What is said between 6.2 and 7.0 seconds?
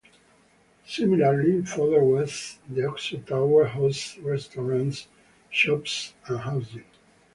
and housing.